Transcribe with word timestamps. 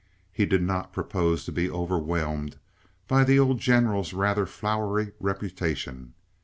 He 0.33 0.47
did 0.47 0.63
not 0.63 0.91
propose 0.93 1.45
to 1.45 1.51
be 1.51 1.69
overwhelmed 1.69 2.57
by 3.07 3.23
the 3.23 3.37
old 3.37 3.59
General's 3.59 4.13
rather 4.13 4.47
flowery 4.47 5.11
reputation. 5.19 6.15